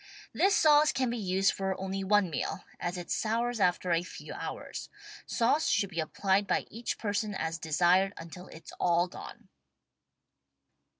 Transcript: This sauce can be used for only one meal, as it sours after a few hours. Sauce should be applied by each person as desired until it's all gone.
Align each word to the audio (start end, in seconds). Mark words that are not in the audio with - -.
This 0.33 0.55
sauce 0.55 0.91
can 0.91 1.11
be 1.11 1.17
used 1.19 1.51
for 1.53 1.79
only 1.79 2.03
one 2.03 2.31
meal, 2.31 2.63
as 2.79 2.97
it 2.97 3.11
sours 3.11 3.59
after 3.59 3.91
a 3.91 4.01
few 4.01 4.33
hours. 4.33 4.89
Sauce 5.27 5.67
should 5.67 5.91
be 5.91 5.99
applied 5.99 6.47
by 6.47 6.65
each 6.71 6.97
person 6.97 7.35
as 7.35 7.59
desired 7.59 8.11
until 8.17 8.47
it's 8.47 8.71
all 8.79 9.07
gone. 9.07 9.49